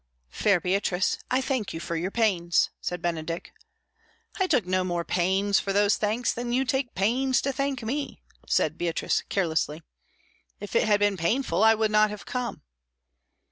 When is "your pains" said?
1.95-2.71